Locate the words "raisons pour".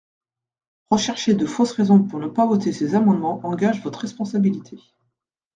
1.73-2.17